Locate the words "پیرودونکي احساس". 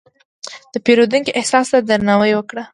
0.85-1.67